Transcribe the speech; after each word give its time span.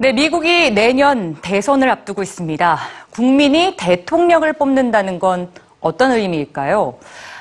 네, 0.00 0.12
미국이 0.12 0.70
내년 0.70 1.34
대선을 1.42 1.90
앞두고 1.90 2.22
있습니다. 2.22 2.78
국민이 3.10 3.74
대통령을 3.76 4.52
뽑는다는 4.52 5.18
건 5.18 5.50
어떤 5.80 6.12
의미일까요? 6.12 6.94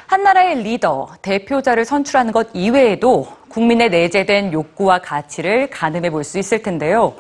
한 0.08 0.24
나라의 0.24 0.64
리더, 0.64 1.08
대표자를 1.22 1.86
선출하는 1.86 2.32
것 2.32 2.48
이외에도 2.54 3.28
국민의 3.50 3.90
내재된 3.92 4.54
욕구와 4.54 5.00
가치를 5.00 5.70
가늠해 5.70 6.10
볼 6.10 6.24
수 6.24 6.40
있을 6.40 6.64
텐데요. 6.64 7.14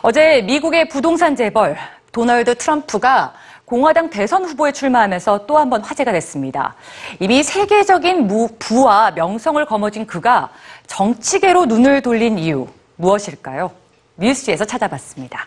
어제 0.00 0.40
미국의 0.42 0.88
부동산 0.88 1.36
재벌 1.36 1.76
도널드 2.12 2.54
트럼프가 2.56 3.34
공화당 3.66 4.08
대선 4.08 4.46
후보에 4.46 4.72
출마하면서 4.72 5.44
또 5.46 5.58
한 5.58 5.68
번 5.68 5.82
화제가 5.82 6.12
됐습니다. 6.12 6.74
이미 7.20 7.42
세계적인 7.42 8.26
무- 8.26 8.48
부와 8.58 9.10
명성을 9.10 9.62
거머쥔 9.66 10.06
그가 10.06 10.48
정치계로 10.86 11.66
눈을 11.66 12.00
돌린 12.00 12.38
이유 12.38 12.66
무엇일까요? 12.96 13.70
뉴스지에서 14.18 14.64
찾아봤습니다. 14.64 15.46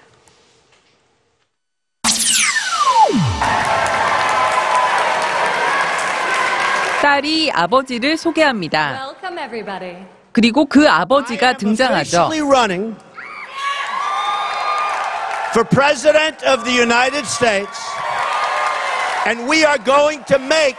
딸이 7.02 7.52
아버지를 7.52 8.15
소개합니다. 8.15 9.07
Welcome, 9.07 9.43
everybody. 9.43 10.05
그리고 10.31 10.65
그 10.65 10.88
아버지가 10.88 11.57
등장하죠. 11.57 12.29
officially 12.29 12.41
running 12.41 12.95
for 15.49 15.67
president 15.67 16.45
of 16.48 16.63
the 16.63 16.73
United 16.73 17.26
States, 17.27 17.77
and 19.27 19.49
we 19.49 19.65
are 19.65 19.84
going 19.84 20.23
to 20.26 20.38
make 20.40 20.77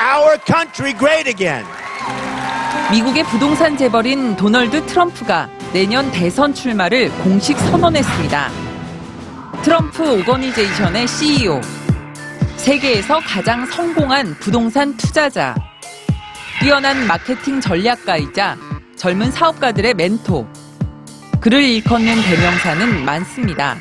our 0.00 0.38
country 0.46 0.92
great 0.96 1.28
again. 1.28 1.66
미국의 2.92 3.24
부동산 3.24 3.76
재벌인 3.76 4.36
도널드 4.36 4.84
트럼프가 4.86 5.48
내년 5.72 6.10
대선 6.10 6.52
출마를 6.52 7.10
공식 7.22 7.58
선언했습니다. 7.58 8.50
트럼프 9.62 10.20
오거니제이션의 10.20 11.08
CEO, 11.08 11.60
세계에서 12.56 13.20
가장 13.20 13.64
성공한 13.64 14.36
부동산 14.38 14.94
투자자, 14.98 15.54
뛰어난 16.60 17.06
마케팅 17.06 17.58
전략가이자 17.58 18.58
젊은 18.96 19.30
사업가들의 19.30 19.94
멘토. 19.94 20.46
그를 21.40 21.62
일컫는 21.62 22.22
대명사는 22.22 23.04
많습니다. 23.06 23.78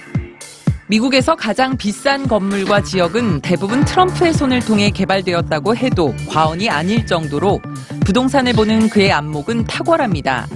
미국에서 0.87 1.35
가장 1.35 1.75
비싼 1.75 2.25
건물과 2.27 2.83
지역은 2.83 3.41
대부분 3.41 3.83
트럼프의 3.83 4.33
손을 4.33 4.61
통해 4.61 4.91
개발되었다고 4.91 5.75
해도 5.75 6.15
과언이 6.29 6.69
아닐 6.69 7.05
정도로 7.05 7.61
부동산을 8.05 8.53
보는 8.53 8.89
그의 8.89 9.11
안목은 9.11 9.65
탁월합니다. 9.65 10.47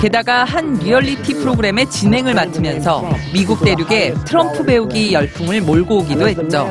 게다가 0.00 0.44
한 0.44 0.74
리얼리티 0.74 1.34
프로그램의 1.34 1.90
진행을 1.90 2.34
맡으면서 2.34 3.04
미국 3.32 3.64
대륙에 3.64 4.14
트럼프 4.24 4.64
배우기 4.64 5.12
열풍을 5.12 5.60
몰고 5.62 5.98
오기도 5.98 6.28
했죠. 6.28 6.70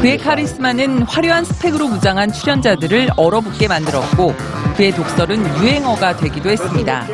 그의 0.00 0.16
카리스마는 0.16 1.02
화려한 1.02 1.44
스펙으로 1.44 1.88
무장한 1.88 2.32
출연자들을 2.32 3.08
얼어붙게 3.16 3.66
만들었고 3.66 4.32
그의 4.76 4.92
독설은 4.92 5.44
유행어가 5.58 6.16
되기도 6.16 6.50
했습니다. 6.50 7.04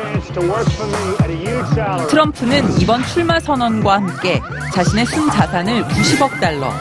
트럼프는 2.09 2.79
이번 2.79 3.03
출마 3.05 3.39
선언과 3.39 3.93
함께 3.93 4.39
자신의 4.73 5.05
순 5.07 5.29
자산을 5.31 5.83
90억 5.85 6.39
달러, 6.39 6.71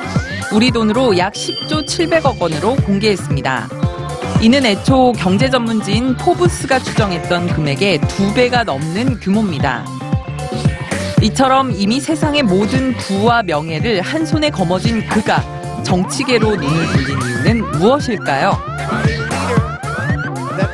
우리 0.55 0.71
돈으로 0.71 1.19
약 1.19 1.33
10조 1.33 1.85
700억 1.85 2.41
원으로 2.41 2.77
공개했습니다. 2.77 3.69
이는 4.41 4.65
애초 4.65 5.11
경제 5.13 5.51
전문지인 5.51 6.17
포브스가 6.17 6.79
추정했던 6.79 7.49
금액의 7.49 8.01
두 8.03 8.33
배가 8.33 8.63
넘는 8.63 9.19
규모입니다. 9.19 9.85
이처럼 11.23 11.73
이미 11.73 11.99
세상의 11.99 12.45
모든 12.45 12.95
부와 12.99 13.43
명예를 13.43 14.01
한 14.01 14.25
손에 14.25 14.51
거머쥔 14.51 15.09
그가 15.09 15.43
정치계로 15.83 16.55
눈을 16.55 16.87
돌린 16.93 17.23
이유는 17.23 17.71
무엇일까요? 17.73 18.57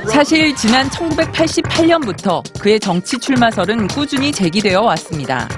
사실 0.09 0.54
지난 0.56 0.91
1988년부터 0.91 2.43
그의 2.60 2.78
정치 2.78 3.19
출마설은 3.19 3.88
꾸준히 3.88 4.31
제기되어 4.31 4.83
왔습니다. 4.83 5.49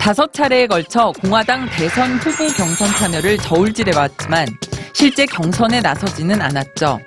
다섯 0.00 0.32
차례에 0.32 0.66
걸쳐 0.66 1.12
공화당 1.20 1.68
대선 1.68 2.12
후보 2.14 2.46
경선 2.54 2.88
참여를 2.98 3.36
저울질해 3.36 3.94
왔지만 3.94 4.48
실제 4.94 5.26
경선에 5.26 5.82
나서지는 5.82 6.40
않았죠. 6.40 6.98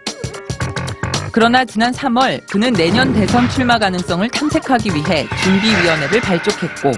그러나 1.32 1.66
지난 1.66 1.92
3월 1.92 2.48
그는 2.52 2.72
내년 2.74 3.12
대선 3.12 3.50
출마 3.50 3.80
가능성을 3.80 4.30
탐색하기 4.30 4.92
위해 4.94 5.28
준비위원회를 5.44 6.22
발족했고 6.22 6.92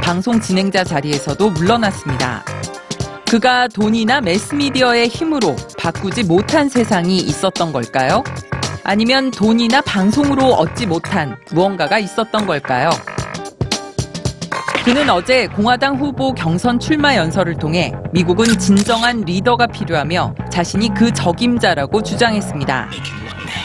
방송 0.00 0.40
진행자 0.40 0.84
자리에서도 0.84 1.50
물러났습니다. 1.50 2.44
그가 3.28 3.66
돈이나 3.66 4.20
매스미디어의 4.20 5.08
힘으로 5.08 5.56
바꾸지 5.76 6.22
못한 6.22 6.68
세상이 6.68 7.16
있었던 7.16 7.72
걸까요? 7.72 8.22
아니면 8.84 9.32
돈이나 9.32 9.80
방송으로 9.80 10.52
얻지 10.54 10.86
못한 10.86 11.36
무언가가 11.50 11.98
있었던 11.98 12.46
걸까요? 12.46 12.90
그는 14.84 15.08
어제 15.10 15.46
공화당 15.46 15.96
후보 15.96 16.34
경선 16.34 16.80
출마 16.80 17.14
연설을 17.14 17.54
통해 17.54 17.92
미국은 18.12 18.58
진정한 18.58 19.20
리더가 19.20 19.68
필요하며 19.68 20.34
자신이 20.50 20.92
그 20.92 21.12
적임자라고 21.12 22.02
주장했습니다. 22.02 22.90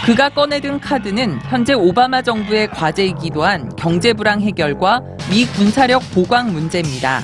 그가 0.06 0.30
꺼내든 0.30 0.80
카드는 0.80 1.40
현재 1.50 1.74
오바마 1.74 2.22
정부의 2.22 2.68
과제이기도 2.68 3.44
한 3.44 3.76
경제 3.76 4.14
불황 4.14 4.42
해결과 4.42 5.02
미 5.32 5.48
군사력 5.48 6.04
보강 6.14 6.54
문제입니다. 6.54 7.24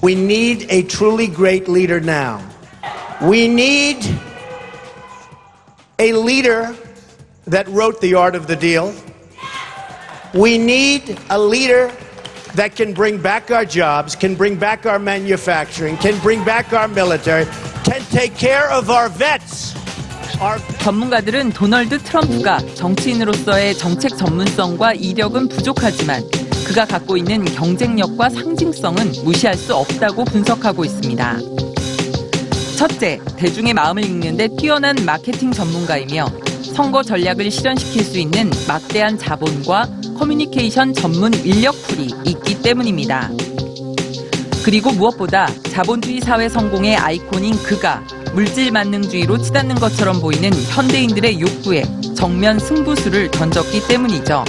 We 0.00 0.12
need 0.12 0.68
a 0.70 0.86
truly 0.86 1.26
great 1.26 1.68
leader 1.68 1.98
now. 1.98 2.38
We 3.20 3.46
need 3.46 4.08
a 6.00 6.12
leader 6.12 6.76
that 7.50 7.68
wrote 7.68 8.00
The 8.00 8.14
Art 8.14 8.38
of 8.38 8.46
the 8.46 8.56
Deal. 8.56 8.94
We 10.32 10.58
need 10.58 11.16
a 11.30 11.38
leader 11.38 11.90
that 12.56 12.74
can 12.76 12.94
bring 12.94 13.20
back 13.20 13.50
our 13.50 13.64
jobs, 13.64 14.16
can 14.16 14.36
bring 14.36 14.58
back 14.58 14.86
our 14.86 14.98
manufacturing, 14.98 15.96
can 15.98 16.18
bring 16.20 16.44
back 16.44 16.72
our 16.72 16.88
military, 16.88 17.46
can 17.84 18.02
take 18.10 18.36
care 18.36 18.70
of 18.70 18.90
our 18.90 19.08
vets. 19.08 19.74
전문가들은 20.80 21.52
도널드 21.52 21.98
트럼프가 21.98 22.58
정치인으로서의 22.74 23.76
정책 23.76 24.16
전문성과 24.16 24.94
이력은 24.94 25.48
부족하지만 25.48 26.22
그가 26.66 26.84
갖고 26.84 27.16
있는 27.16 27.44
경쟁력과 27.44 28.30
상징성은 28.30 29.12
무시할 29.24 29.54
수 29.54 29.74
없다고 29.74 30.24
분석하고 30.24 30.84
있습니다. 30.84 31.38
첫째, 32.76 33.20
대중의 33.36 33.74
마음을 33.74 34.04
읽는데 34.04 34.48
뛰어난 34.58 34.96
마케팅 35.04 35.52
전문가이며 35.52 36.26
선거 36.74 37.02
전략을 37.02 37.50
실현시킬 37.50 38.02
수 38.02 38.18
있는 38.18 38.50
막대한 38.66 39.16
자본과 39.16 39.86
커뮤니케이션 40.14 40.92
전문 40.92 41.34
인력풀이 41.34 42.14
있기 42.24 42.62
때문입니다. 42.62 43.30
그리고 44.64 44.90
무엇보다 44.92 45.46
자본주의 45.70 46.20
사회 46.20 46.48
성공의 46.48 46.96
아이콘인 46.96 47.56
그가 47.62 48.02
물질 48.34 48.72
만능주의로 48.72 49.38
치닫는 49.38 49.76
것처럼 49.76 50.20
보이는 50.20 50.50
현대인들의 50.52 51.40
욕구에 51.40 51.84
정면 52.16 52.58
승부수를 52.58 53.30
던졌기 53.30 53.86
때문이죠. 53.86 54.44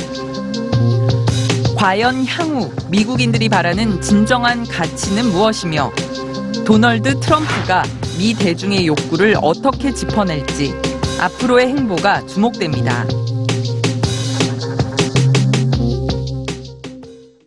과연 1.76 2.26
향후 2.26 2.72
미국인들이 2.90 3.50
바라는 3.50 4.02
진정한 4.02 4.66
가치는 4.66 5.32
무엇이며 5.32 5.92
도널드 6.66 7.20
트럼프가 7.20 7.84
미 8.18 8.34
대중의 8.34 8.88
욕구를 8.88 9.36
어떻게 9.42 9.94
짚어낼지 9.94 10.74
앞으로의 11.20 11.68
행보가 11.68 12.26
주목됩니다. 12.26 13.06